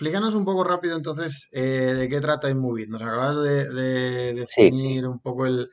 [0.00, 1.60] explícanos un poco rápido entonces eh,
[1.94, 2.86] de qué trata InMovie.
[2.86, 5.68] Nos acabas de, definir un poco el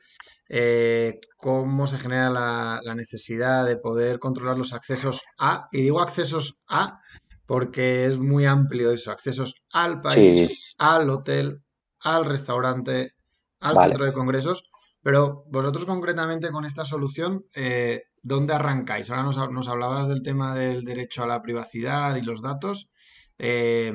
[0.50, 6.60] eh, cómo se genera la, necesidad de poder controlar los accesos a, y digo accesos
[6.68, 6.98] a
[7.46, 11.62] porque es muy amplio eso, accesos al país, al hotel,
[12.00, 13.12] al restaurante,
[13.60, 14.62] al centro de congresos.
[15.02, 19.08] Pero vosotros concretamente con esta solución, eh, ¿dónde arrancáis?
[19.08, 22.90] Ahora nos, hablabas del tema del derecho a la privacidad y los datos.
[23.38, 23.92] Eh,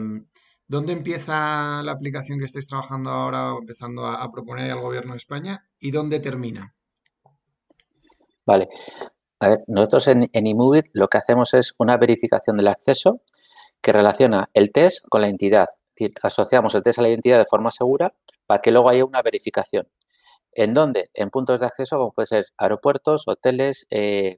[0.67, 5.17] ¿Dónde empieza la aplicación que estáis trabajando ahora o empezando a, proponer al gobierno de
[5.17, 6.73] España y dónde termina?
[8.45, 8.69] Vale.
[9.39, 10.57] A ver, nosotros en, en
[10.93, 13.21] lo que hacemos es una verificación del acceso
[13.81, 15.67] que relaciona el test con la entidad.
[15.69, 18.15] Es decir, asociamos el test a la identidad de forma segura
[18.45, 19.87] para que luego haya una verificación.
[20.53, 21.09] ¿En dónde?
[21.13, 24.37] En puntos de acceso como puede ser aeropuertos, hoteles, eh,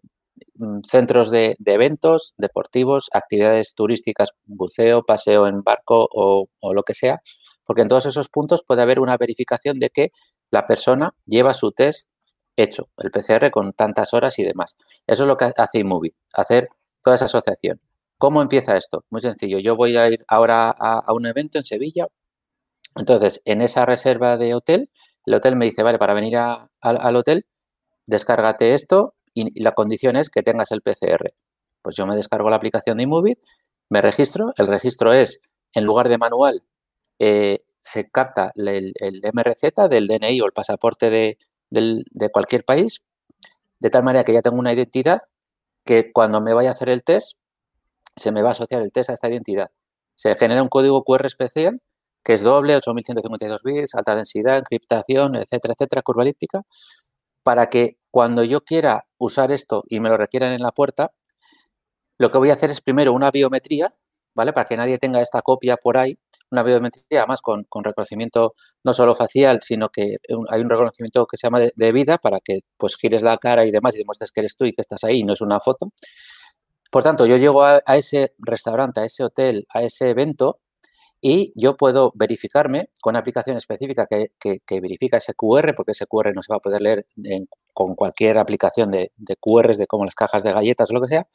[0.84, 7.22] centros de, eventos deportivos, actividades turísticas, buceo, paseo en barco o, lo que sea,
[7.66, 10.12] porque en todos esos puntos puede haber una verificación de que
[10.52, 12.08] la persona lleva su test
[12.56, 14.76] hecho, el PCR con tantas horas y demás.
[15.08, 16.70] Eso es lo que hace iMovie, hacer
[17.02, 17.82] toda esa asociación.
[18.18, 19.04] ¿Cómo empieza esto?
[19.10, 19.60] Muy sencillo.
[19.60, 22.08] Yo voy a ir ahora a un evento en Sevilla.
[22.96, 24.90] Entonces, en esa reserva de hotel,
[25.26, 27.46] el hotel me dice, vale, para venir al hotel,
[28.06, 31.34] descárgate esto y, la condición es que tengas el PCR.
[31.84, 33.38] Pues yo me descargo la aplicación de iMovie,
[33.90, 35.40] me registro, el registro es,
[35.76, 36.64] en lugar de manual,
[37.20, 38.94] eh, se capta el,
[39.34, 41.38] MRZ del DNI o el pasaporte de,
[41.70, 43.04] de cualquier país,
[43.80, 45.22] de tal manera que ya tengo una identidad
[45.84, 47.38] que cuando me vaya a hacer el test,
[48.16, 49.70] se me va a asociar el test a esta identidad.
[50.16, 51.82] Se genera un código QR especial
[52.26, 56.64] que es doble, 8152 bits, alta densidad, encriptación, etcétera, etcétera, curva elíptica,
[57.44, 61.12] para que cuando yo quiera usar esto y me lo requieran en la puerta,
[62.18, 63.96] lo que voy a hacer es primero una biometría,
[64.36, 64.54] ¿vale?
[64.54, 66.18] Para que nadie tenga esta copia por ahí,
[66.52, 70.16] una biometría además con, reconocimiento no solo facial, sino que
[70.50, 73.72] hay un reconocimiento que se llama de, vida para que pues gires la cara y
[73.72, 75.92] demás y demuestres que eres tú y que estás ahí y no es una foto.
[76.92, 80.60] Por tanto, yo llego a ese restaurante, a ese hotel, a ese evento
[81.28, 84.30] y yo puedo verificarme con una aplicación específica que,
[84.80, 87.08] verifica ese QR, porque ese QR no se va a poder leer
[87.74, 91.08] con cualquier aplicación de, de QRs, de como las cajas de galletas o lo que
[91.08, 91.28] sea.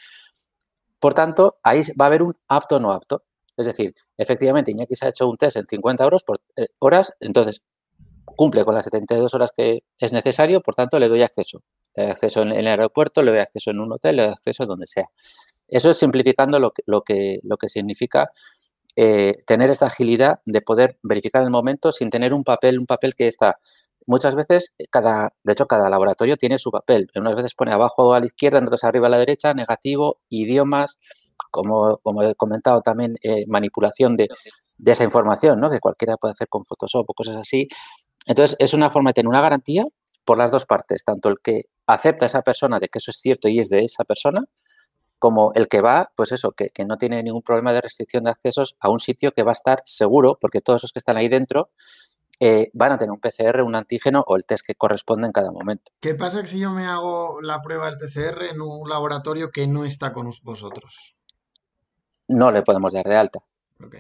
[1.01, 3.25] Por tanto, ahí va a haber un apto o no apto.
[3.57, 7.13] Es decir, efectivamente, Iñaki se ha hecho un test en 50 euros por, eh, horas,
[7.19, 7.61] entonces
[8.37, 11.65] cumple con las 72 horas que es necesario, por tanto, le doy acceso.
[11.97, 14.67] Le doy acceso en, el aeropuerto, le doy acceso en un hotel, le doy acceso
[14.67, 15.09] donde sea.
[15.67, 18.31] Eso es simplificando lo que, lo que, lo que significa
[19.03, 23.15] eh, tener esta agilidad de poder verificar el momento sin tener un papel, un papel
[23.15, 23.59] que está
[24.07, 27.09] muchas veces, eh, cada, de hecho, cada laboratorio tiene su papel.
[27.15, 30.99] Unas veces pone abajo a la izquierda, en otras arriba a la derecha, negativo, idiomas,
[31.51, 34.29] como, como he comentado también, eh, manipulación de,
[34.77, 35.71] de, esa información, ¿no?
[35.71, 37.69] que cualquiera puede hacer con Photoshop o cosas así.
[38.27, 39.87] Entonces, es una forma de tener una garantía
[40.27, 43.17] por las dos partes, tanto el que acepta a esa persona de que eso es
[43.17, 44.45] cierto y es de esa persona,
[45.21, 48.75] como el que va, pues eso, que, no tiene ningún problema de restricción de accesos
[48.81, 51.71] a un sitio que va a estar seguro, porque todos los que están ahí dentro
[52.41, 55.53] eh, van a tener un PCR, un antígeno o el test que corresponde en cada
[55.53, 55.93] momento.
[56.01, 59.85] ¿Qué pasa si yo me hago la prueba del PCR en un laboratorio que no
[59.85, 61.17] está con vosotros?
[62.27, 63.41] No le podemos dar de alta.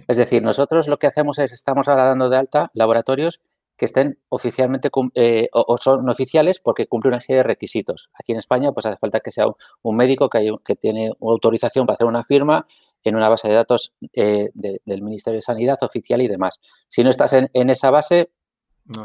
[0.08, 3.40] Es decir, nosotros lo que hacemos es, estamos ahora dando de alta laboratorios
[3.80, 8.10] que estén oficialmente eh, o, son oficiales porque cumplen una serie de requisitos.
[8.12, 9.46] Aquí en España pues hace falta que sea
[9.80, 12.66] un, médico que, que, tiene una autorización para hacer una firma
[13.02, 16.60] en una base de datos eh, del Ministerio de Sanidad oficial y demás.
[16.88, 18.30] Si no estás en, esa base,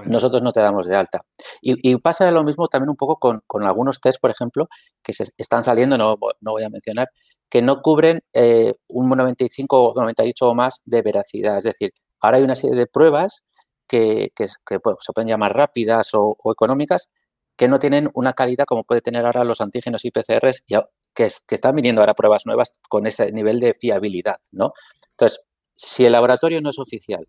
[0.08, 1.26] nosotros no te damos de alta.
[1.62, 4.68] Y, pasa lo mismo también un poco con, algunos test, por ejemplo,
[5.02, 7.08] que se están saliendo, no, no voy a mencionar,
[7.48, 11.60] que no cubren eh, un 95 o 98 o más de veracidad.
[11.60, 13.46] Es decir, ahora hay una serie de pruebas
[13.88, 17.10] que, se pueden llamar rápidas o, económicas,
[17.56, 20.82] que no tienen una calidad como puede tener ahora los antígenos y PCRs, que,
[21.14, 24.74] que están viniendo ahora pruebas nuevas con ese nivel de fiabilidad, ¿no?
[25.12, 25.42] Entonces,
[25.74, 27.26] si el laboratorio no es oficial,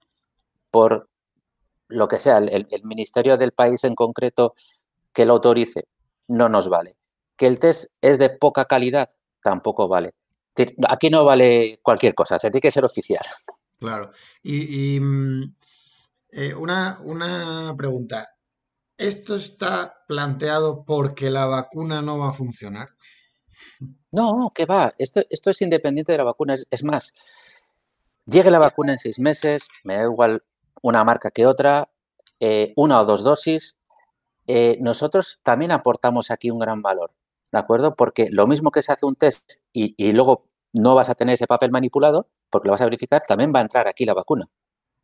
[0.71, 1.09] por
[1.89, 4.55] lo que sea, el, ministerio del país en concreto
[5.13, 5.87] que lo autorice,
[6.29, 6.97] no nos vale.
[7.37, 9.09] Que el test es de poca calidad,
[9.43, 10.15] tampoco vale.
[10.89, 13.25] Aquí no vale cualquier cosa, se tiene que ser oficial.
[13.79, 14.11] Claro.
[14.43, 15.55] y mm,
[16.37, 18.29] eh, una, una pregunta.
[18.99, 22.91] ¿Esto está planteado porque la vacuna no va a funcionar?
[24.13, 24.95] No, que va.
[24.99, 26.55] Esto, esto es independiente de la vacuna.
[26.71, 27.15] Es, más,
[28.27, 30.45] llegue la vacuna en seis meses, me da igual
[30.83, 31.91] una marca que otra,
[32.39, 33.79] eh, una o dos dosis.
[34.47, 37.13] Eh, nosotros también aportamos aquí un gran valor,
[37.51, 37.97] ¿de acuerdo?
[37.97, 41.35] Porque lo mismo que se hace un test y, y luego no vas a tener
[41.35, 44.49] ese papel manipulado, porque lo vas a verificar, también va a entrar aquí la vacuna.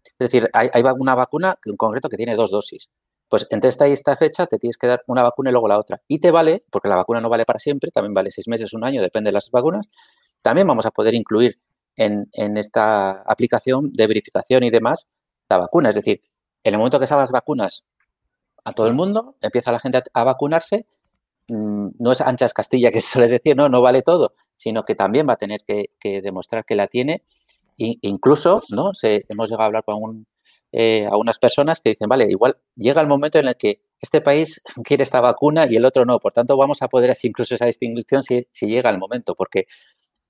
[0.05, 2.89] Es decir, hay, una vacuna en concreto que tiene dos dosis.
[3.29, 5.79] Pues entre esta y esta fecha te tienes que dar una vacuna y luego la
[5.79, 6.03] otra.
[6.07, 8.85] Y te vale, porque la vacuna no vale para siempre, también vale seis meses, un
[8.85, 9.89] año, depende de las vacunas.
[10.43, 11.59] También vamos a poder incluir
[11.97, 15.07] en, esta aplicación de verificación y demás
[15.49, 15.91] la vacuna.
[15.91, 16.23] Es decir,
[16.65, 17.85] en el momento que salgan las vacunas
[18.65, 20.87] a todo el mundo, empieza la gente a, vacunarse,
[21.49, 24.95] mm, no es anchas Castilla que se suele decir, no, no vale todo, sino que
[24.95, 25.91] también va a tener que,
[26.23, 27.23] demostrar que la tiene.
[27.77, 28.95] Incluso, ¿no?
[28.95, 30.27] Se, hemos llegado a hablar con un,
[30.73, 34.63] eh, unas personas que dicen, vale, igual llega el momento en el que este país
[34.85, 36.19] quiere esta vacuna y el otro no.
[36.19, 39.67] Por tanto, vamos a poder hacer incluso esa distinción si, llega el momento, porque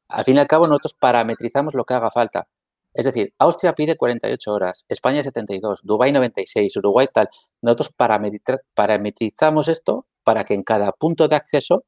[0.08, 2.48] al fin y al cabo nosotros parametrizamos lo que haga falta.
[2.94, 7.28] Es decir, Austria pide 48 horas, España 72, Dubái 96, Uruguay tal.
[7.62, 11.84] Nosotros parametrizamos esto para que en cada punto de acceso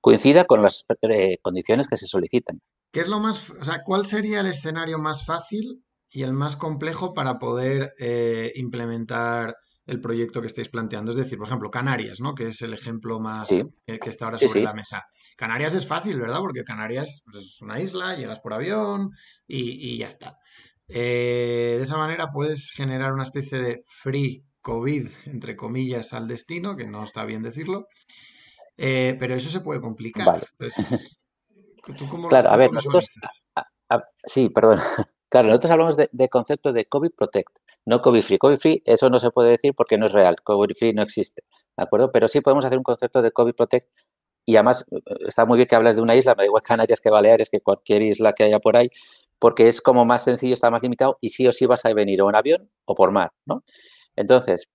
[0.00, 2.60] coincida con las eh, condiciones que se solicitan.
[2.92, 6.56] ¿Qué es lo más, o sea, cuál sería el escenario más fácil y el más
[6.56, 9.56] complejo para poder eh, implementar
[9.86, 11.10] el proyecto que estáis planteando.
[11.10, 12.34] Es decir, por ejemplo, Canarias, ¿no?
[12.34, 15.04] Que es el ejemplo más que, está ahora sobre la mesa.
[15.36, 16.38] Canarias es fácil, ¿verdad?
[16.38, 19.10] Porque Canarias pues, es una isla, llegas por avión
[19.46, 20.36] y, ya está.
[20.88, 26.76] Eh, de esa manera puedes generar una especie de free COVID, entre comillas, al destino,
[26.76, 27.86] que no está bien decirlo.
[28.76, 30.44] Eh, pero eso se puede complicar.
[32.28, 32.70] Claro, a ver,
[34.16, 34.78] sí, perdón.
[35.32, 37.56] Claro, nosotros hablamos de, concepto de COVID Protect,
[37.86, 38.36] no COVID Free.
[38.36, 40.36] COVID Free, eso no se puede decir porque no es real.
[40.42, 41.42] COVID Free no existe,
[41.74, 42.12] ¿de acuerdo?
[42.12, 43.88] Pero sí podemos hacer un concepto de COVID Protect
[44.44, 47.00] y además eh, está muy bien que hables de una isla, me da igual Canarias
[47.00, 48.90] que Baleares, que cualquier isla que haya por ahí,
[49.38, 52.20] porque es como más sencillo, está más limitado y sí o sí vas a venir
[52.20, 53.64] o en avión o por mar, ¿no?
[54.16, 54.68] Entonces,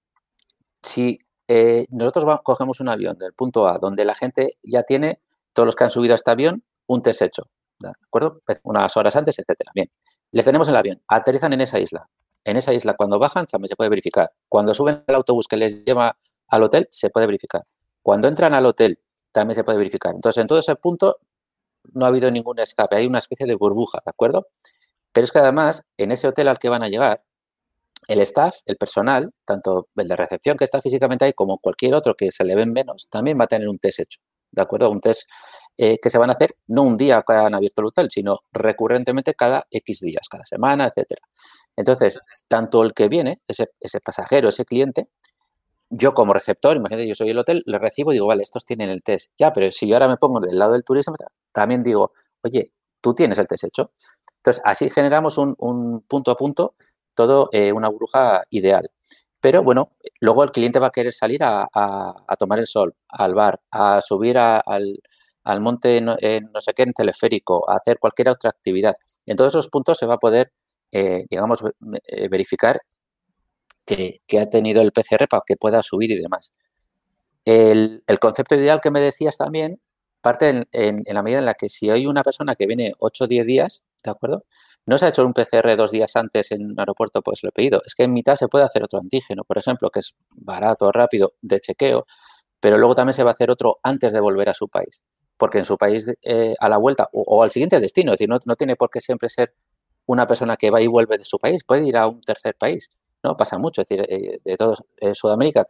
[0.82, 5.22] si eh, nosotros cogemos un avión del punto A, donde la gente ya tiene,
[5.54, 7.44] todos los que han subido a este avión, un test hecho,
[7.80, 8.42] ¿de acuerdo?
[8.46, 9.72] Pues unas horas antes, etcétera.
[9.74, 9.90] Bien,
[10.32, 12.08] les tenemos en el avión, aterrizan en esa isla.
[12.44, 14.32] En esa isla, cuando bajan, también se puede verificar.
[14.48, 16.18] Cuando suben al autobús que les lleva
[16.48, 17.64] al hotel, se puede verificar.
[18.02, 19.00] Cuando entran al hotel,
[19.34, 20.16] también se puede verificar.
[20.16, 21.18] Entonces, en todo ese punto,
[21.94, 22.96] no ha habido ningún escape.
[22.96, 24.48] Hay una especie de burbuja, ¿de acuerdo?
[25.12, 27.24] Pero es que además, en ese hotel al que van a llegar,
[28.08, 32.16] el staff, el personal, tanto el de recepción que está físicamente ahí como cualquier otro
[32.16, 34.22] que se le ven menos, también va a tener un test hecho.
[34.58, 34.90] ¿De acuerdo?
[34.90, 35.30] Un test
[35.78, 38.40] eh, que se van a hacer no un día que han abierto el hotel, sino
[38.52, 41.22] recurrentemente cada X días, cada semana, etcétera.
[41.76, 43.68] Entonces, tanto el que viene, ese,
[44.04, 45.10] pasajero, ese cliente,
[45.92, 48.90] yo como receptor, imagínate, yo soy el hotel, le recibo y digo, vale, estos tienen
[48.90, 49.32] el test.
[49.38, 51.16] Ya, pero si yo ahora me pongo del lado del turismo,
[51.52, 52.12] también digo,
[52.42, 53.92] oye, tú tienes el test hecho.
[54.38, 56.74] Entonces, así generamos un, punto a punto,
[57.14, 58.90] todo eh, una bruja ideal.
[59.42, 61.68] Pero bueno, luego el cliente va a querer salir a,
[62.40, 66.18] tomar el sol, al bar, a subir al, monte no,
[66.60, 68.96] sé qué en teleférico, a hacer cualquier otra actividad.
[69.26, 70.52] En todos esos puntos se va a poder,
[70.92, 71.64] eh, digamos,
[72.08, 72.82] eh, verificar
[73.86, 76.54] que, ha tenido el PCR para que pueda subir y demás.
[77.46, 79.80] El, concepto ideal que me decías también
[80.22, 83.26] parte en, en, la medida en la que si hay una persona que viene 8
[83.26, 84.44] o 10 días, ¿de acuerdo?
[84.86, 87.52] No se ha hecho un PCR dos días antes en un aeropuerto, pues lo he
[87.52, 87.82] pedido.
[87.86, 91.34] Es que en mitad se puede hacer otro antígeno, por ejemplo, que es barato, rápido,
[91.42, 92.06] de chequeo,
[92.60, 95.04] pero luego también se va a hacer otro antes de volver a su país.
[95.38, 98.56] Porque en su país, eh, a la vuelta o, al siguiente destino, es decir, no,
[98.56, 99.54] tiene por qué siempre ser
[100.08, 102.90] una persona que va y vuelve de su país, puede ir a un tercer país,
[103.24, 103.36] ¿no?
[103.38, 105.68] Pasa mucho, es decir, eh, de todos eh, Sudamérica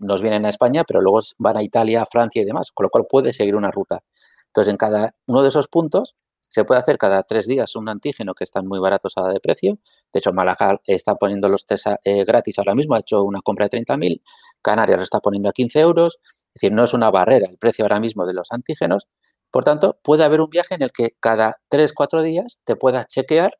[0.00, 3.06] nos vienen a España, pero luego van a Italia, Francia y demás, con lo cual
[3.08, 4.02] puede seguir una ruta.
[4.48, 6.14] Entonces, en cada uno de esos puntos
[6.48, 9.78] se puede hacer cada tres días un antígeno que están muy baratos a de precio.
[10.12, 13.68] De hecho, Málaga está poniendo los test eh, gratis ahora mismo, ha hecho una compra
[13.68, 14.22] de 30.000.
[14.62, 16.18] Canarias lo está poniendo a 15 euros.
[16.22, 19.06] Es decir, no es una barrera el precio ahora mismo de los antígenos.
[19.50, 23.06] Por tanto, puede haber un viaje en el que cada tres, cuatro días te puedas
[23.06, 23.52] chequear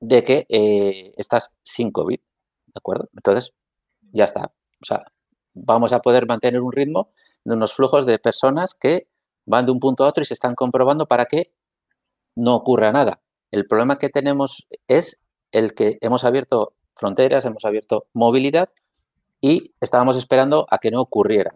[0.00, 2.18] de que eh, estás sin COVID.
[2.18, 3.08] ¿De acuerdo?
[3.14, 3.52] Entonces,
[4.12, 4.52] ya está.
[4.82, 5.04] O sea,
[5.54, 7.12] vamos a poder mantener un ritmo
[7.44, 9.08] de unos flujos de personas que
[9.46, 11.52] van de un punto a otro y se están comprobando para que
[12.36, 13.20] no ocurra nada.
[13.50, 18.68] El problema que tenemos es el que hemos abierto fronteras, hemos abierto movilidad
[19.40, 21.54] y estábamos esperando a que no ocurriera.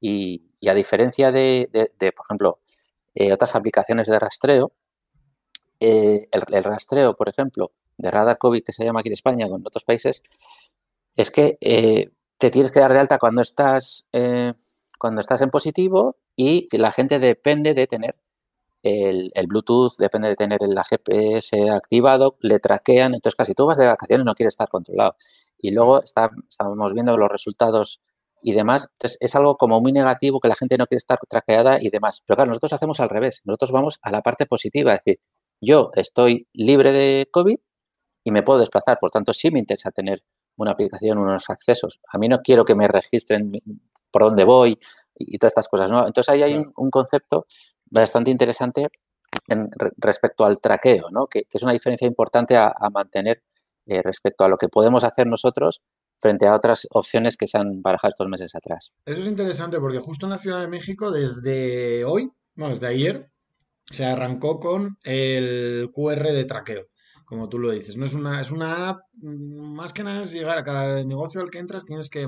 [0.00, 1.68] Y, a diferencia de,
[2.16, 2.60] por ejemplo,
[3.14, 4.72] eh, otras aplicaciones de rastreo,
[5.80, 9.56] eh, el, rastreo, por ejemplo, de radar COVID que se llama aquí en España o
[9.56, 10.22] en otros países,
[11.16, 14.06] es que eh, te tienes que dar de alta cuando estás,
[14.98, 18.16] cuando estás en positivo y la gente depende de tener
[18.82, 23.86] el, Bluetooth depende de tener el GPS activado, le traquean, entonces casi tú vas de
[23.86, 25.16] vacaciones no quieres estar controlado.
[25.58, 28.00] Y luego está, estamos viendo los resultados
[28.42, 28.88] y demás.
[28.94, 32.22] Entonces es algo como muy negativo que la gente no quiere estar traqueada y demás.
[32.26, 33.42] Pero claro, nosotros hacemos al revés.
[33.44, 35.20] Nosotros vamos a la parte positiva, es decir,
[35.60, 37.56] yo estoy libre de COVID
[38.24, 38.98] y me puedo desplazar.
[39.00, 40.22] Por tanto, sí me interesa tener
[40.56, 42.00] una aplicación, unos accesos.
[42.12, 43.52] A mí no quiero que me registren
[44.10, 44.78] por dónde voy
[45.16, 45.88] y, todas estas cosas.
[45.88, 46.06] ¿no?
[46.06, 47.46] Entonces ahí hay un, concepto
[47.90, 48.88] bastante interesante
[49.48, 51.26] en, respecto al traqueo, ¿no?
[51.26, 53.42] que, es una diferencia importante a, mantener
[53.86, 55.82] eh, respecto a lo que podemos hacer nosotros
[56.20, 58.92] frente a otras opciones que se han barajado estos meses atrás.
[59.06, 63.30] Eso es interesante porque justo en la Ciudad de México, desde hoy, no, desde ayer,
[63.90, 66.88] se arrancó con el QR de traqueo,
[67.28, 67.96] como tú lo dices.
[67.96, 71.40] No es una, es una app, mm, más que nada es llegar a cada negocio
[71.42, 72.26] al que entras, tienes que,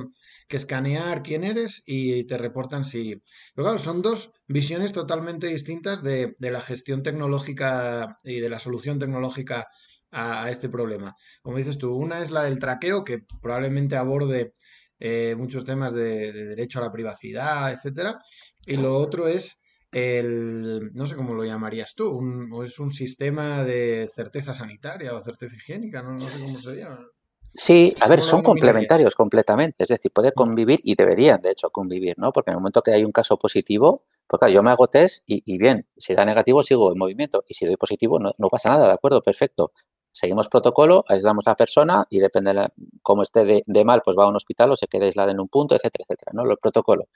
[0.48, 3.22] escanear quién eres y te reportan si.
[3.54, 8.58] Pero claro, son dos visiones totalmente distintas de, de la gestión tecnológica y de la
[8.58, 9.68] solución tecnológica
[10.10, 11.16] a, este problema.
[11.42, 14.52] Como dices tú, una es la del traqueo, que probablemente aborde
[14.98, 18.18] eh, muchos temas de, derecho a la privacidad, etcétera.
[18.66, 19.59] Y lo otro es
[19.92, 25.14] el, no sé cómo lo llamarías tú, un, o es un sistema de certeza sanitaria
[25.14, 27.06] o certeza higiénica, no, sé cómo se llama.
[27.52, 32.16] Sí, a ver, son complementarios completamente, es decir, puede convivir y deberían, de hecho, convivir,
[32.16, 32.32] ¿no?
[32.32, 35.24] Porque en el momento que hay un caso positivo, pues claro, yo me hago test
[35.26, 38.68] y, bien, si da negativo sigo en movimiento y si doy positivo no, no, pasa
[38.68, 39.20] nada, ¿de acuerdo?
[39.20, 39.72] Perfecto
[40.12, 42.68] seguimos protocolo, aislamos a la persona y depende de
[43.02, 45.48] cómo esté de, mal, pues va a un hospital o se queda aislada en un
[45.48, 46.50] punto, etcétera, etcétera, ¿no?
[46.50, 47.08] El protocolo.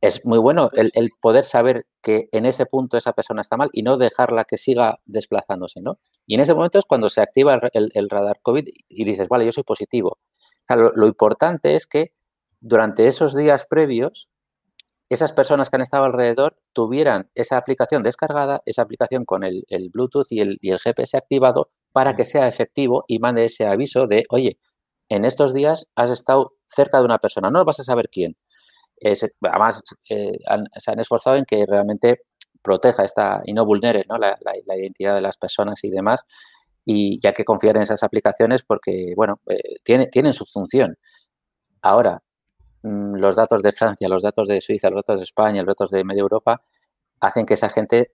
[0.00, 3.82] Es muy bueno el, poder saber que en ese punto esa persona está mal y
[3.82, 5.98] no dejarla que siga desplazándose, ¿no?
[6.26, 9.52] Y en ese momento es cuando se activa el, radar COVID y dices, vale, yo
[9.52, 10.18] soy positivo.
[10.66, 12.12] Claro, lo importante es que
[12.60, 14.28] durante esos días previos
[15.08, 20.26] esas personas que han estado alrededor tuvieran esa aplicación descargada, esa aplicación con el, Bluetooth
[20.30, 24.58] y el, GPS activado para que sea efectivo y mande ese aviso de, oye,
[25.08, 28.36] en estos días has estado cerca de una persona, no vas a saber quién.
[29.42, 30.38] Además, eh,
[30.76, 32.22] se han esforzado en que realmente
[32.62, 36.22] proteja esta y no vulnere La, identidad de las personas y demás.
[36.84, 40.96] Y ya que confiar en esas aplicaciones porque, bueno, eh, tiene, tienen su función.
[41.82, 42.22] Ahora,
[42.86, 45.90] Mm, los datos de Francia, los datos de Suiza, los datos de España, los datos
[45.90, 46.62] de media Europa,
[47.20, 48.12] hacen que esa gente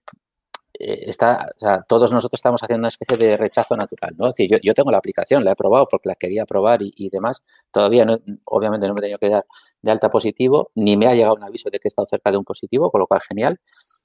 [0.79, 4.27] está, o sea, todos nosotros estamos haciendo una especie de rechazo natural, ¿no?
[4.27, 8.05] Decir, yo, tengo la aplicación, la he probado porque la quería probar y, demás, todavía
[8.05, 9.47] no, obviamente no me he tenido que dar
[9.83, 12.39] de alta positivo, ni me ha llegado un aviso de que he estado cerca de
[12.39, 13.61] un positivo, con lo cual genial.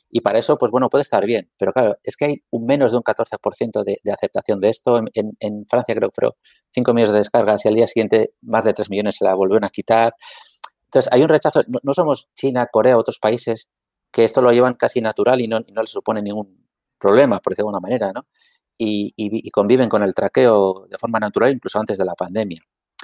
[0.10, 1.50] Y para eso, pues bueno, puede estar bien.
[1.58, 5.00] Pero claro, es que hay un menos de un 14% de, de aceptación de esto.
[5.14, 6.34] En, en, Francia creo que fueron
[6.74, 9.66] 5 millones de descargas y al día siguiente más de 3 millones se la volvieron
[9.66, 10.16] a quitar.
[10.86, 13.68] Entonces, hay un rechazo, no, somos China, Corea, otros países
[14.12, 17.72] que esto lo llevan casi natural y no, no les supone ningún problema, por decirlo
[17.72, 18.28] de alguna manera, ¿no?
[18.80, 22.62] Y, conviven con el traqueo de forma natural incluso antes de la pandemia.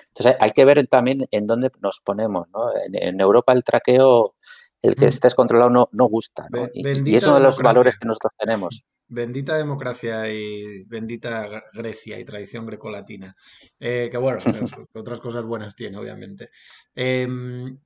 [0.09, 2.71] Entonces, hay que ver también en dónde nos ponemos, ¿no?
[2.91, 4.35] En, Europa el traqueo,
[4.81, 5.09] el que mm.
[5.09, 6.67] estés controlado no, no gusta, ¿no?
[6.73, 8.83] Y, es uno de los valores que nosotros tenemos.
[9.07, 13.35] Bendita democracia y bendita Grecia y tradición grecolatina.
[13.79, 14.37] Eh, que bueno,
[14.93, 16.49] otras cosas buenas tiene, obviamente.
[16.93, 17.79] Em,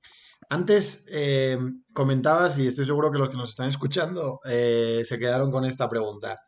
[0.48, 5.50] antes em, comentabas, y estoy seguro que los que nos están escuchando eh, se quedaron
[5.50, 6.38] con esta pregunta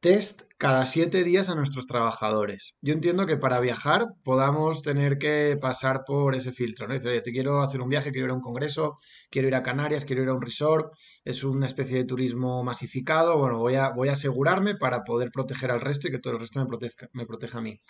[0.00, 2.74] test cada siete días a nuestros trabajadores.
[2.80, 6.94] Yo entiendo que para viajar podamos tener que pasar por ese filtro, ¿no?
[6.94, 8.96] Dice, oye, te quiero hacer un viaje, quiero ir a un congreso,
[9.30, 10.90] quiero ir a Canarias, quiero ir a un resort,
[11.24, 15.70] es una especie de turismo masificado, bueno, voy a, voy a asegurarme para poder proteger
[15.70, 17.80] al resto y que todo el resto me proteja, me proteja a mí.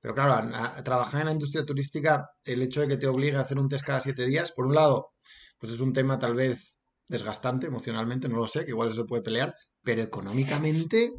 [0.00, 3.40] Pero claro, a, trabajar en la industria turística, el hecho de que te obligue a
[3.40, 5.12] hacer un test cada siete días, por un lado,
[5.58, 9.08] pues es un tema tal vez desgastante emocionalmente, no lo sé, que igual eso se
[9.08, 11.12] puede pelear, pero económicamente,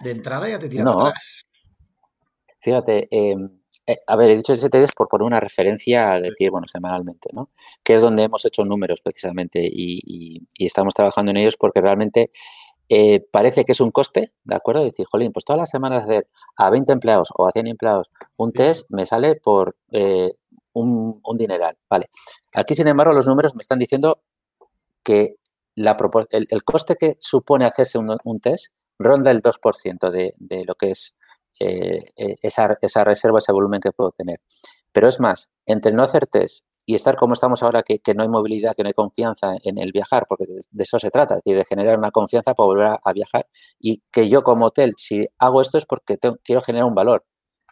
[0.00, 1.00] de entrada ya te tira no.
[1.00, 1.42] atrás.
[2.62, 6.50] Fíjate, em, eh, a ver, he dicho 7 días por poner una referencia a decir,
[6.50, 7.50] bueno, semanalmente, ¿no?
[7.82, 12.30] Que es donde hemos hecho números precisamente y, estamos trabajando en ellos porque realmente
[12.92, 14.82] eh, parece que es un coste, ¿de acuerdo?
[14.82, 18.52] Decir, jolín, pues todas las semanas hacer a 20 empleados o a 100 empleados un
[18.52, 20.34] test me sale por eh,
[20.72, 22.10] un, un, dineral, ¿vale?
[22.52, 24.22] Aquí, sin embargo, los números me están diciendo
[25.04, 25.36] que
[25.76, 25.96] la,
[26.30, 30.90] el, el, coste que supone hacerse un, test ronda el 2% de, de, lo que
[30.90, 31.14] es
[31.60, 34.40] eh, esa, esa, reserva, ese volumen que puedo tener.
[34.90, 38.24] Pero es más, entre no hacer test y estar como estamos ahora, que, que no
[38.24, 41.64] hay movilidad, que no hay confianza en el viajar, porque de, eso se trata, de
[41.64, 43.46] generar una confianza para volver a, viajar
[43.78, 47.24] y que yo como hotel, si hago esto es porque quiero generar un valor,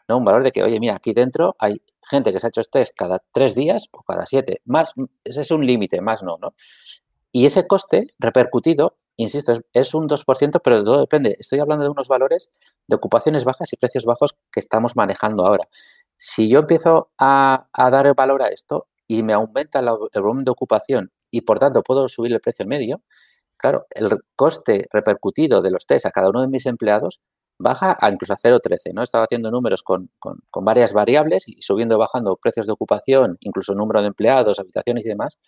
[0.06, 0.18] ¿no?
[0.18, 2.92] Un valor de que, oye, mira, aquí dentro hay gente que se ha hecho test
[2.96, 4.92] cada tres días o cada siete, más,
[5.24, 6.54] ese es un límite, más no, ¿no?
[7.32, 11.36] Y ese coste repercutido, insisto, es, un 2%, pero de todo depende.
[11.40, 12.50] Estoy hablando de unos valores
[12.86, 15.68] de ocupaciones bajas y precios bajos que estamos manejando ahora.
[16.16, 21.10] Si yo empiezo a, dar valor a esto y me aumenta el volumen de ocupación
[21.30, 23.02] y por tanto puedo subir el precio medio,
[23.56, 27.20] claro, el coste repercutido de los test a cada uno de mis empleados
[27.58, 29.02] baja a incluso a 0,13, ¿no?
[29.02, 33.74] Estaba haciendo números con, con, varias variables y subiendo y bajando precios de ocupación, incluso
[33.74, 35.38] número de empleados, habitaciones y demás,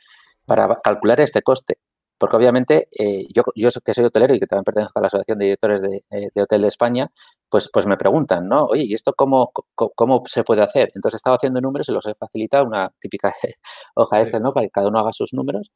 [0.45, 1.79] para calcular este coste.
[2.21, 5.39] Porque obviamente eh, yo, yo que soy hotelero y que también pertenezco a la Asociación
[5.39, 7.11] de Directores de, eh, Hotel de España,
[7.49, 8.67] pues, pues me preguntan, ¿no?
[8.67, 10.91] Oye, ¿y esto cómo, cómo, se puede hacer?
[10.95, 13.33] Entonces he estado haciendo números y los he facilitado, una típica
[13.95, 14.53] hoja Excel, ¿no?
[14.53, 15.71] Para que cada uno haga sus números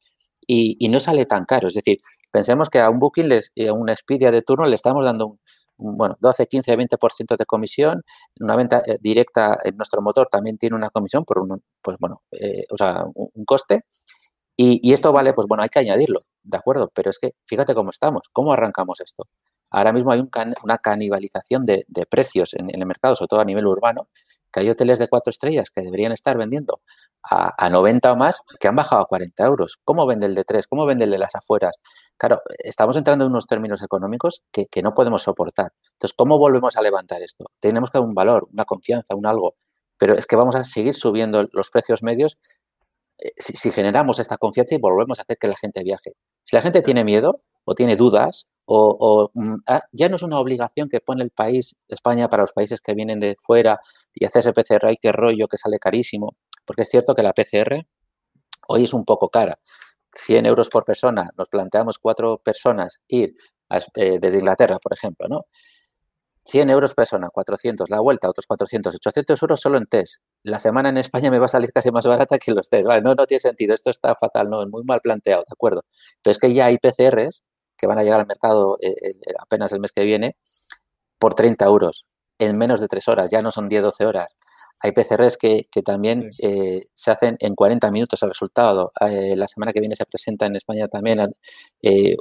[0.45, 1.67] y, y, no sale tan caro.
[1.67, 1.97] Es decir,
[2.31, 5.39] pensemos que a un Booking, les, a un Expedia de turno le estamos dando
[5.77, 8.03] un, bueno, 12, 15, 20% de comisión.
[8.39, 12.21] Una venta eh, directa en nuestro motor también tiene una comisión por un, pues bueno,
[12.71, 13.85] o sea, un, coste.
[14.57, 17.73] Y, y, esto vale, pues bueno, hay que añadirlo de acuerdo, pero es que fíjate
[17.75, 19.27] cómo estamos, cómo arrancamos esto.
[19.71, 20.23] Ahora mismo hay
[20.63, 24.07] una canibalización de, precios en, el mercado, sobre todo a nivel urbano,
[24.51, 26.79] que hay hoteles de cuatro estrellas que deberían estar vendiendo
[27.23, 29.79] a, 90 o más que han bajado a 40 euros.
[29.83, 30.67] ¿Cómo vende el de tres?
[30.67, 31.75] ¿Cómo vende el de las afueras?
[32.15, 35.73] Claro, estamos entrando en unos términos económicos que, no podemos soportar.
[35.93, 37.45] Entonces, ¿cómo volvemos a levantar esto?
[37.59, 39.55] Tenemos que dar un valor, una confianza, un algo,
[39.97, 42.37] pero es que vamos a seguir subiendo los precios medios
[43.17, 46.13] eh, si, generamos esta confianza y volvemos a hacer que la gente viaje.
[46.43, 50.39] Si la gente tiene miedo o tiene dudas, o, mm, ah, ya no es una
[50.39, 53.79] obligación que pone el país, España, para los países que vienen de fuera
[54.13, 57.85] y hacerse PCR, y qué rollo, que sale carísimo, porque es cierto que la PCR
[58.67, 59.59] hoy es un poco cara.
[60.17, 63.35] 100 euros por persona, nos planteamos cuatro personas ir
[63.95, 65.45] eh, desde Inglaterra, por ejemplo, ¿no?
[66.45, 70.21] 100 euros persona, 400, la vuelta, otros 400, 800 euros solo en test.
[70.43, 72.85] La semana en España me va a salir casi más barata que los test.
[72.85, 75.83] Vale, no, no tiene sentido, esto está fatal, no, es muy mal planteado, ¿de acuerdo?
[76.21, 77.43] Pero es que ya hay PCRs
[77.75, 80.37] que van a llegar al mercado eh, apenas el mes que viene
[81.19, 82.05] por 30 euros
[82.39, 84.35] en menos de 3 horas, ya no son 10-12 horas.
[84.81, 88.91] Hay PCRs que, también eh, se hacen en 40 minutos el resultado.
[89.01, 91.33] Eh, la semana que viene se presenta en España también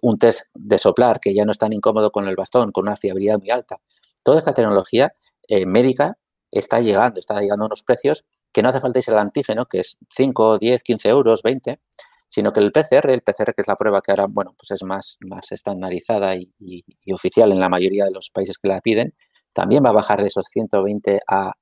[0.02, 2.96] un test de soplar que ya no es tan incómodo con el bastón, con una
[2.96, 3.80] fiabilidad muy alta
[4.24, 5.14] toda esta tecnología
[5.48, 6.18] eh, médica
[6.50, 9.80] está llegando, está llegando a unos precios que no hace falta irse al antígeno, que
[9.80, 11.80] es 5, 10, 15 euros, 20,
[12.28, 14.82] sino que el PCR, el PCR que es la prueba que ahora, bueno, pues es
[14.82, 16.52] más, más estandarizada y,
[17.12, 19.14] oficial en la mayoría de los países que la piden,
[19.52, 21.52] también va a bajar de esos 120 a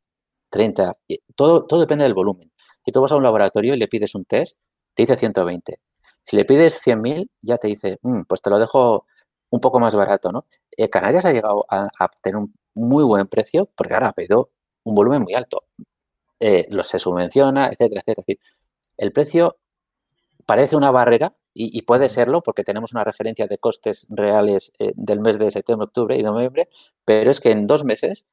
[0.50, 0.96] 30.
[1.34, 2.52] Todo, todo depende del volumen.
[2.84, 4.58] Si tú vas a un laboratorio y le pides un test,
[4.94, 5.78] te dice 120.
[6.22, 9.06] Si le pides 100.000, ya te dice, mm, pues te lo dejo
[9.50, 10.46] un poco más barato, ¿no?
[10.76, 11.88] Eh, Canarias ha llegado a,
[12.22, 14.50] tener un muy buen precio porque ahora ha pedido
[14.84, 15.64] un volumen muy alto.
[16.40, 18.22] Eh, lo se subvenciona, etcétera, etcétera.
[18.22, 18.40] Es decir,
[18.96, 19.58] el precio
[20.46, 25.20] parece una barrera y, puede serlo porque tenemos una referencia de costes reales eh, del
[25.20, 26.68] mes de septiembre, octubre y noviembre,
[27.04, 28.24] pero es que en dos meses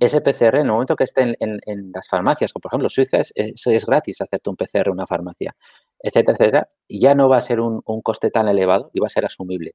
[0.00, 3.32] ese PCR, en el momento que esté en, las farmacias, como por ejemplo Suiza, es,
[3.34, 5.54] es, gratis hacerte un PCR en una farmacia,
[6.00, 9.10] etcétera, etcétera, ya no va a ser un, un coste tan elevado y va a
[9.10, 9.74] ser asumible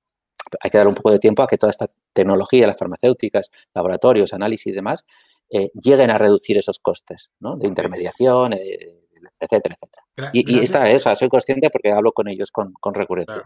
[0.60, 4.34] hay que dar un poco de tiempo a que toda esta tecnología, las farmacéuticas, laboratorios,
[4.34, 5.06] análisis y demás,
[5.50, 9.02] eh, lleguen a reducir esos costes de intermediación, eh,
[9.40, 10.32] etcétera, etcétera.
[10.34, 13.44] y, está, eh, soy consciente porque hablo con ellos con, recurrencia.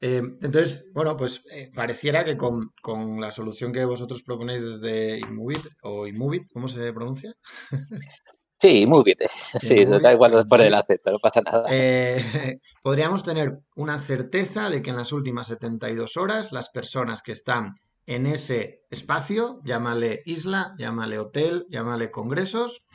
[0.00, 1.44] entonces, bueno, pues
[1.74, 7.34] pareciera que con, la solución que vosotros proponéis desde Inmovit o Inmovit, ¿cómo se pronuncia?
[8.64, 9.18] Sí, muy bien.
[9.60, 11.66] Sí, da igual después del acento, no pasa nada.
[11.70, 17.32] Eh, podríamos tener una certeza de que en las últimas 72 horas las personas que
[17.32, 17.74] están
[18.06, 22.86] en ese espacio, llámale isla, llámale hotel, llámale congresos,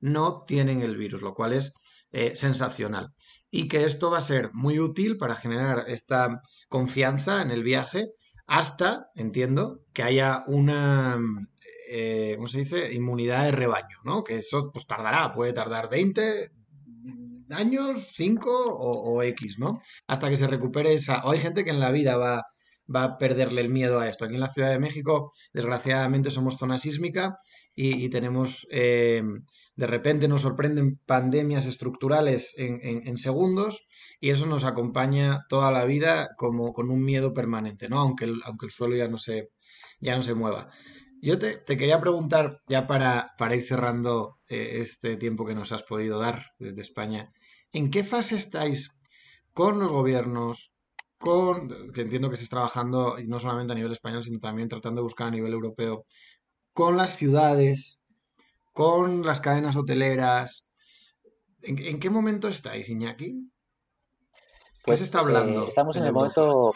[0.00, 1.74] no tienen el virus, lo cual es
[2.12, 3.12] eh, sensacional.
[3.50, 8.12] Y que esto va a ser muy útil para generar esta confianza en el viaje
[8.46, 11.18] hasta, entiendo, que haya una
[11.90, 12.92] eh, ¿cómo se dice?
[12.92, 14.24] Inmunidad de rebaño, ¿no?
[14.24, 16.50] Que eso pues tardará, puede tardar 20
[17.50, 19.80] años, 5 o, X, ¿no?
[20.06, 21.24] Hasta que se recupere esa...
[21.24, 22.44] O hay gente que en la vida va,
[22.94, 24.24] va a perderle el miedo a esto.
[24.24, 27.38] Aquí en la Ciudad de México, desgraciadamente, somos zona sísmica
[27.74, 28.66] y, tenemos...
[28.70, 29.22] Eh,
[29.76, 33.86] de repente nos sorprenden pandemias estructurales en, segundos
[34.20, 38.00] y eso nos acompaña toda la vida como con un miedo permanente, ¿no?
[38.00, 39.50] Aunque el, aunque el suelo ya no se,
[40.00, 40.68] ya no se mueva.
[41.20, 45.82] Yo te, quería preguntar, ya para, para ir cerrando eh, este tiempo que nos has
[45.82, 47.28] podido dar desde España,
[47.72, 48.90] ¿en qué fase estáis
[49.52, 50.74] con los gobiernos,
[51.18, 55.04] con, que entiendo que estáis trabajando no solamente a nivel español, sino también tratando de
[55.04, 56.06] buscar a nivel europeo,
[56.72, 57.98] con las ciudades,
[58.72, 60.70] con las cadenas hoteleras?
[61.62, 63.50] ¿En, en qué momento estáis, Iñaki?
[64.84, 65.64] Pues está hablando?
[65.64, 66.72] Eh, estamos en el momento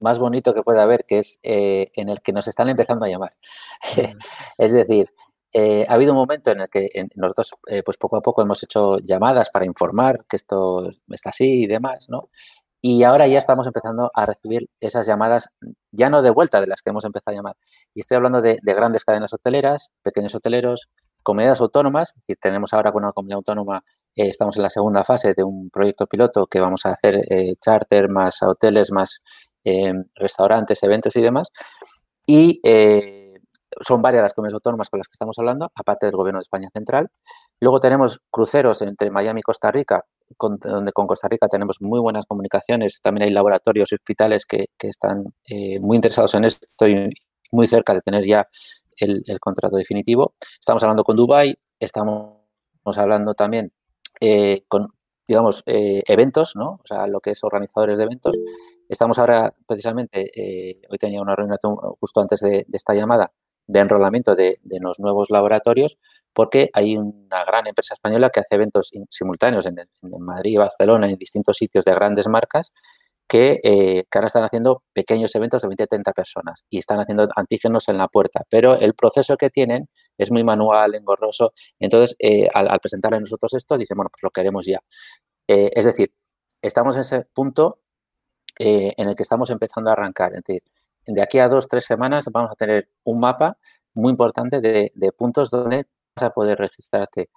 [0.00, 3.08] más bonito que puede haber, que es eh, en el que nos están empezando a
[3.08, 3.34] llamar.
[4.58, 5.10] es decir,
[5.52, 7.52] eh, ha habido un momento en el que nosotros,
[7.84, 12.06] pues poco a poco hemos hecho llamadas para informar que esto está así y demás,
[12.08, 12.30] ¿no?
[12.84, 15.50] Y ahora ya estamos empezando a recibir esas llamadas,
[15.92, 17.56] ya no de vuelta de las que hemos empezado a llamar.
[17.94, 20.88] Y estoy hablando de, grandes cadenas hoteleras, pequeños hoteleros,
[21.22, 22.12] comunidades autónomas.
[22.26, 25.70] Y tenemos ahora con una comunidad autónoma, eh, estamos en la segunda fase de un
[25.70, 29.22] proyecto piloto que vamos a hacer eh, charter, más hoteles, más
[29.64, 31.48] eh, restaurantes, eventos y demás.
[32.26, 32.60] Y
[33.80, 36.68] son varias las comunidades autónomas con las que estamos hablando, aparte del Gobierno de España
[36.72, 37.08] Central.
[37.60, 40.04] Luego tenemos cruceros entre Miami y Costa Rica,
[40.38, 43.00] donde con Costa Rica tenemos muy buenas comunicaciones.
[43.02, 47.10] También hay laboratorios y hospitales que, están eh, muy interesados en esto y
[47.50, 48.46] muy cerca de tener ya
[48.96, 50.34] el, contrato definitivo.
[50.60, 52.38] Estamos hablando con Dubai, estamos
[52.84, 53.72] hablando también
[54.20, 54.88] eh, con,
[55.26, 56.80] digamos, eh, eventos, ¿no?
[56.82, 58.34] O sea, lo que es organizadores de eventos.
[58.88, 61.58] Estamos ahora, precisamente, hoy tenía una reunión
[62.00, 63.32] justo antes de esta llamada
[63.66, 65.98] de enrolamiento de, los nuevos laboratorios,
[66.32, 71.16] porque hay una gran empresa española que hace eventos simultáneos en, Madrid y Barcelona, en
[71.16, 72.72] distintos sitios de grandes marcas,
[73.32, 77.88] que, eh, ahora están haciendo pequeños eventos de 20 30 personas y están haciendo antígenos
[77.88, 78.42] en la puerta.
[78.50, 81.54] Pero el proceso que tienen es muy manual, engorroso.
[81.80, 84.80] Entonces, eh, al, presentarle a nosotros esto, dicen, bueno, pues lo queremos ya.
[85.48, 86.12] Eh, es decir,
[86.60, 87.80] estamos en ese punto
[88.58, 90.34] en el que estamos empezando a arrancar.
[90.34, 90.62] Es decir,
[91.06, 93.56] de aquí a dos, tres semanas vamos a tener un mapa
[93.94, 97.30] muy importante de, puntos donde vas a poder registrarte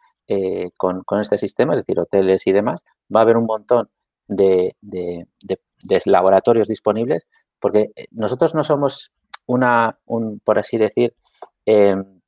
[0.77, 2.81] con, este sistema, es decir, hoteles y demás.
[3.15, 3.89] Va a haber un montón
[4.27, 4.75] de,
[6.05, 7.25] laboratorios disponibles
[7.59, 9.11] porque eh, nosotros no somos
[9.45, 11.15] una, un, por así decir,
[11.65, 12.21] em,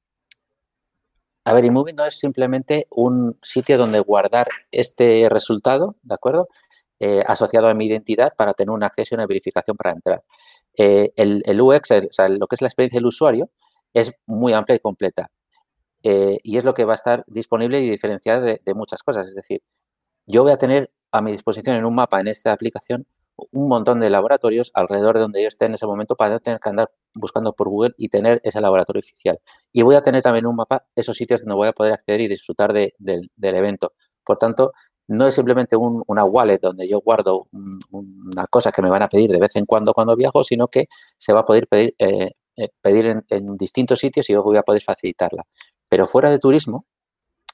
[1.47, 6.49] a ver, no es simplemente un sitio donde guardar este resultado, ¿de acuerdo?
[6.99, 10.23] Eh, asociado a mi identidad para tener un acceso y una verificación para entrar.
[10.77, 13.49] Eh, el, UX, o sea, lo que es la experiencia del usuario,
[13.93, 15.29] es muy amplia y completa.
[16.03, 19.27] Eh, y es lo que va a estar disponible y diferenciada de, muchas cosas.
[19.27, 19.61] Es decir,
[20.25, 23.07] yo voy a tener a mi disposición en un mapa en esta aplicación
[23.51, 26.59] un montón de laboratorios alrededor de donde yo esté en ese momento para no tener
[26.59, 29.39] que andar buscando por Google y tener ese laboratorio oficial.
[29.71, 32.27] Y voy a tener también un mapa esos sitios donde voy a poder acceder y
[32.27, 33.93] disfrutar del evento.
[34.23, 34.73] Por tanto,
[35.07, 37.47] no es simplemente una wallet donde yo guardo
[37.91, 40.87] una cosa que me van a pedir de vez en cuando cuando viajo, sino que
[41.17, 44.63] se va a poder pedir, eh, eh, pedir en, distintos sitios y yo voy a
[44.63, 45.43] poder facilitarla.
[45.87, 46.85] Pero fuera de turismo,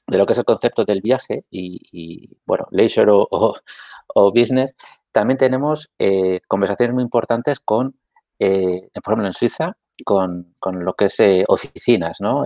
[0.06, 4.74] de lo que es el concepto del viaje y, bueno, leisure o, business,
[5.14, 7.96] también tenemos eh, conversaciones muy importantes con,
[8.38, 12.44] por ejemplo, en Suiza, con, con lo que es oficinas, ¿no?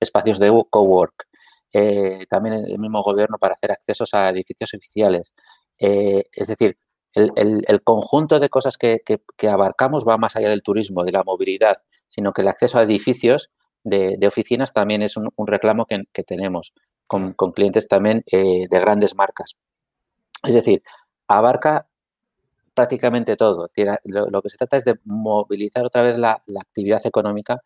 [0.00, 1.28] espacios de cowork,
[1.72, 5.34] eh, también el mismo gobierno para hacer accesos a edificios oficiales.
[5.78, 6.76] Eh, es decir,
[7.14, 9.02] el, conjunto de cosas que,
[9.48, 11.78] abarcamos va más allá del turismo, de la movilidad,
[12.08, 13.50] sino que el acceso a edificios
[13.84, 16.72] de, oficinas también es un, reclamo que, tenemos
[17.06, 19.56] con, clientes también eh, de grandes marcas.
[20.44, 20.82] Es decir,
[21.26, 21.88] abarca
[22.78, 23.66] prácticamente todo.
[24.04, 27.60] lo, que se trata es de movilizar otra vez la, actividad económica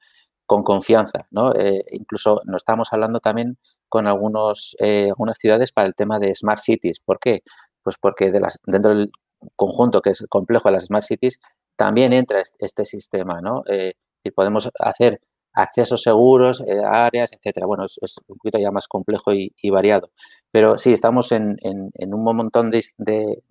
[0.46, 1.18] con confianza.
[1.30, 1.54] ¿no?
[1.54, 3.58] Eh, incluso nos estamos hablando también
[3.90, 7.00] con algunos, eh, algunas ciudades para el tema de Smart Cities.
[7.00, 7.42] ¿Por qué?
[7.82, 9.12] Pues porque de las, dentro del
[9.54, 11.38] conjunto que es complejo de las Smart Cities
[11.76, 13.42] también entra este, sistema.
[13.42, 13.64] ¿no?
[13.66, 13.92] Eh,
[14.24, 15.20] y podemos hacer
[15.52, 17.66] accesos seguros, áreas, etcétera.
[17.66, 20.10] Bueno, es, un poquito ya más complejo y, variado.
[20.50, 23.42] Pero sí, estamos en, un montón de,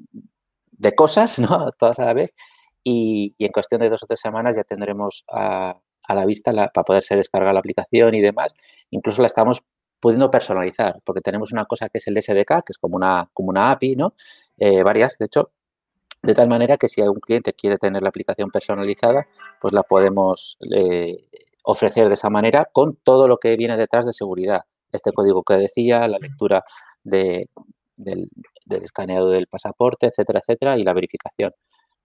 [0.94, 1.72] cosas, ¿no?
[1.78, 2.32] Todas a la vez.
[2.84, 6.84] Y, en cuestión de dos o tres semanas ya tendremos a, a la vista para
[6.84, 8.54] poderse descargar la aplicación y demás.
[8.90, 9.64] Incluso la estamos
[10.02, 13.50] pudiendo personalizar, porque tenemos una cosa que es el SDK, que es como una, como
[13.50, 14.16] una API, ¿no?
[14.58, 15.52] Eh, varias, de hecho,
[16.24, 19.28] de tal manera que si algún cliente quiere tener la aplicación personalizada,
[19.60, 21.18] pues la podemos eh,
[21.64, 24.62] ofrecer de esa manera con todo lo que viene detrás de seguridad.
[24.92, 26.64] Este código que decía, la lectura
[27.04, 27.48] del,
[28.74, 31.52] escaneado del pasaporte, etcétera, etcétera, y la verificación.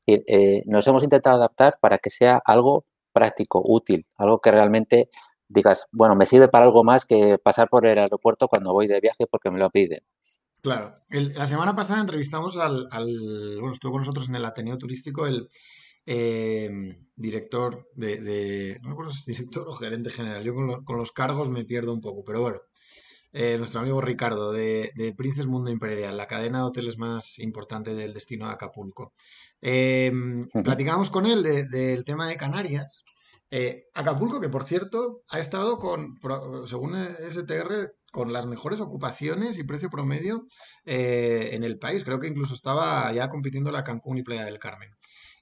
[0.06, 5.08] Eh, nos hemos intentado adaptar para que sea algo práctico, útil, algo que realmente
[5.48, 9.00] digas, bueno, me sirve para algo más que pasar por el aeropuerto cuando voy de
[9.00, 10.00] viaje porque me lo piden.
[10.60, 10.96] Claro.
[11.10, 15.48] la semana pasada entrevistamos al, bueno, estuvo con nosotros en el Ateneo Turístico el
[16.06, 16.68] eh,
[17.14, 21.50] director de, no me acuerdo si es director o gerente general, yo con, los cargos
[21.50, 22.58] me pierdo un poco, pero bueno,
[23.38, 27.94] eh, nuestro amigo Ricardo de, de Princes Mundo Imperial, la cadena de hoteles más importante
[27.94, 29.12] del destino de Acapulco.
[29.60, 33.04] Em, platicamos con él del tema de Canarias.
[33.50, 36.14] Eh, Acapulco, que por cierto ha estado con,
[36.66, 40.46] según STR, con las mejores ocupaciones y precio promedio
[40.86, 42.04] eh, en el país.
[42.04, 44.88] Creo que incluso estaba ya compitiendo la Cancún y Playa del Carmen.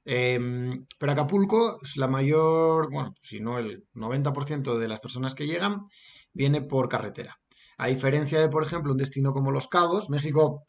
[0.05, 5.85] Em, pero Acapulco, la mayor, bueno, si no el 90% de las personas que llegan,
[6.33, 7.39] viene por carretera.
[7.79, 10.65] A diferencia de, por ejemplo, un destino como Los Cabos, México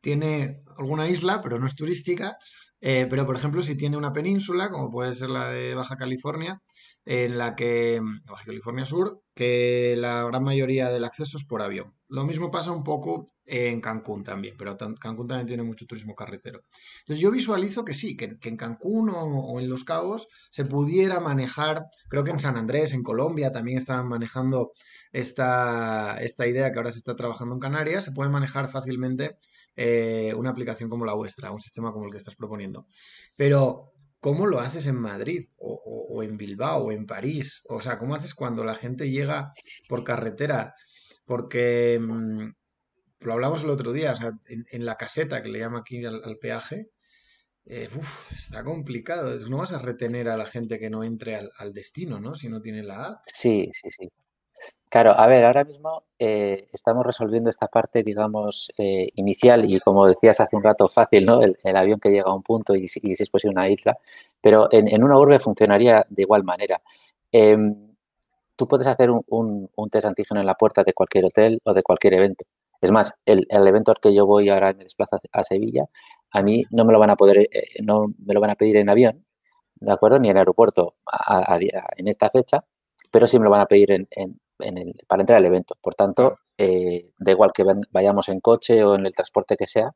[0.00, 2.36] tiene alguna isla, pero no es turística.
[2.80, 6.62] Eh, pero, por ejemplo, si tiene una península, como puede ser la de Baja California,
[7.04, 11.94] en la que, Baja California Sur, que la gran mayoría del acceso es por avión.
[12.08, 16.60] Lo mismo pasa un poco en Cancún también, pero Cancún también tiene mucho turismo carretero.
[17.00, 21.86] Entonces yo visualizo que sí, que, en Cancún o, en Los Cabos se pudiera manejar,
[22.08, 24.72] creo que en San Andrés, en Colombia también estaban manejando
[25.12, 29.36] esta, esta idea que ahora se está trabajando en Canarias, se puede manejar fácilmente
[29.76, 32.86] eh, una aplicación como la vuestra, un sistema como el que estás proponiendo.
[33.34, 37.62] Pero ¿cómo lo haces en Madrid o, en Bilbao o en París?
[37.68, 39.52] O sea, ¿cómo haces cuando la gente llega
[39.88, 40.74] por carretera?
[41.24, 42.57] Porque mm,
[43.20, 46.38] lo hablamos el otro día, o sea, en, la caseta que le llama aquí al,
[46.40, 46.90] peaje,
[47.66, 47.88] eh,
[48.36, 49.36] está complicado.
[49.48, 52.34] No vas a retener a la gente que no entre al, destino, ¿no?
[52.34, 53.22] Si no tiene la app.
[53.26, 54.08] Sí, sí, sí.
[54.88, 60.06] Claro, a ver, ahora mismo eh, estamos resolviendo esta parte, digamos, eh, inicial y como
[60.06, 61.42] decías hace un rato, fácil, ¿no?
[61.42, 63.98] El, avión que llega a un punto y, si es posible una isla,
[64.40, 66.80] pero en, una urbe funcionaría de igual manera.
[67.30, 67.88] Em,
[68.56, 72.14] tú puedes hacer un, test antígeno en la puerta de cualquier hotel o de cualquier
[72.14, 72.44] evento.
[72.80, 75.84] Es más, el, evento al que yo voy ahora me desplazo a Sevilla,
[76.30, 78.76] a mí no me lo van a poder, eh, no me lo van a pedir
[78.76, 79.24] en avión,
[79.76, 80.18] ¿de acuerdo?
[80.18, 80.96] Ni en aeropuerto
[81.96, 82.64] en esta fecha,
[83.10, 84.08] pero sí me lo van a pedir en,
[85.06, 85.76] para entrar al evento.
[85.80, 89.92] Por tanto, eh, da igual que vayamos en coche o en el transporte que sea,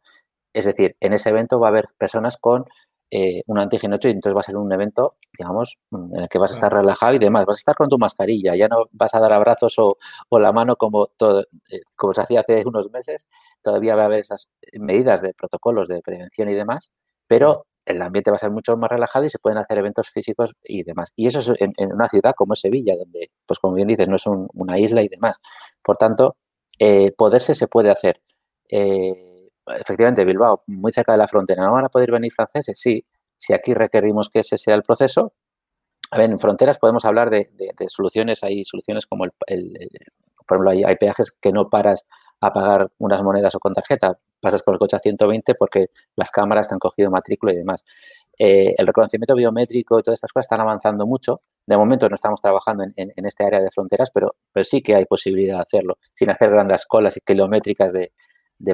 [0.53, 2.67] es decir, en ese evento va a haber personas con
[3.15, 6.39] eh, un antígeno 8 y entonces va a ser un evento, digamos, en el que
[6.39, 7.45] vas a estar relajado y demás.
[7.45, 9.99] Vas a estar con tu mascarilla, ya no vas a dar abrazos o,
[10.39, 13.29] la mano como, todo, eh, como se hacía hace unos meses.
[13.61, 16.91] Todavía va a haber esas medidas de protocolos de prevención y demás,
[17.27, 20.55] pero el ambiente va a ser mucho más relajado y se pueden hacer eventos físicos
[20.65, 21.13] y demás.
[21.15, 24.25] Y eso es en, una ciudad como Sevilla, donde, pues como bien dices, no es
[24.27, 25.39] una isla y demás.
[25.83, 26.37] Por tanto,
[26.79, 28.23] eh, poderse se puede hacer.
[28.71, 29.32] Eh,
[29.67, 32.79] efectivamente, Bilbao, muy cerca de la frontera, ¿no van a poder venir franceses?
[32.79, 33.05] Sí,
[33.37, 35.35] si aquí requerimos que ese sea el proceso.
[36.11, 37.49] A ver, en fronteras podemos hablar de,
[37.89, 39.33] soluciones, hay soluciones como el,
[40.47, 42.05] por ejemplo, hay, peajes que no paras
[42.41, 46.31] a pagar unas monedas o con tarjeta, pasas con el coche a 120 porque las
[46.31, 47.83] cámaras te han cogido matrícula y demás.
[48.39, 51.43] Eh, el reconocimiento biométrico y todas estas cosas están avanzando mucho.
[51.67, 55.05] De momento no estamos trabajando en, este área de fronteras, pero, pero, sí que hay
[55.07, 58.13] posibilidad de hacerlo, sin hacer grandes colas y kilométricas de,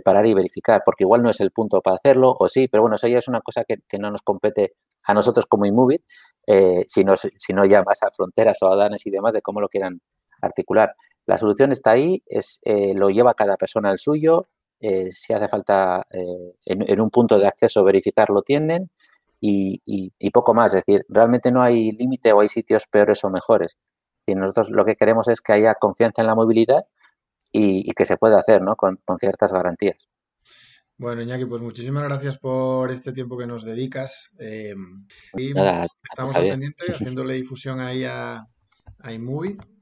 [0.03, 2.97] parar y verificar, porque igual no es el punto para hacerlo, o sí, pero bueno,
[2.97, 4.75] eso ya es una cosa que, no nos compete
[5.05, 6.03] a nosotros como Inmovit,
[6.47, 9.69] eh, sino, sino ya más a fronteras o a danes y demás de cómo lo
[9.69, 10.01] quieran
[10.41, 10.95] articular.
[11.27, 14.49] La solución está ahí, es, eh, lo lleva cada persona el suyo,
[14.81, 18.91] eh, si hace falta eh, en, un punto de acceso verificar lo tienen
[19.41, 19.81] y,
[20.33, 20.75] poco más.
[20.75, 23.77] Es decir, realmente no hay límite o hay sitios peores o mejores.
[24.27, 26.85] Y nosotros lo que queremos es que haya confianza en la movilidad
[27.53, 28.77] y, que se pueda hacer ¿no?
[28.77, 30.09] con, ciertas garantías.
[30.97, 34.33] Bueno, Iñaki, pues muchísimas gracias por este tiempo que nos dedicas.
[35.37, 35.51] y
[36.03, 38.45] estamos pendientes haciéndole difusión ahí a,
[38.99, 39.59] a iMovie